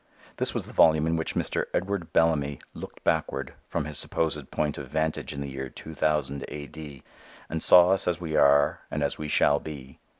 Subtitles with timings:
[0.37, 1.65] This was the volume in which Mr.
[1.75, 6.65] Edward Bellamy "looked backward" from his supposed point of vantage in the year 2000 A.
[6.65, 7.03] D.
[7.47, 9.99] and saw us as we are and as we shall be.